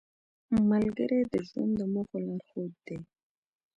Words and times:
ملګری 0.69 1.19
د 1.31 1.33
ژوند 1.47 1.71
د 1.79 1.81
موخو 1.93 2.17
لارښود 2.25 2.73
دی 2.85 2.97